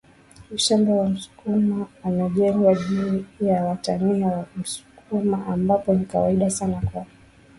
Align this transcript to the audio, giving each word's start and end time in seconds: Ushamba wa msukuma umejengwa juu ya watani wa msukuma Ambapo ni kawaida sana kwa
Ushamba 0.51 0.93
wa 0.93 1.09
msukuma 1.09 1.87
umejengwa 2.03 2.75
juu 2.75 3.25
ya 3.41 3.63
watani 3.63 4.23
wa 4.23 4.45
msukuma 4.55 5.45
Ambapo 5.47 5.93
ni 5.93 6.05
kawaida 6.05 6.49
sana 6.49 6.81
kwa 6.93 7.05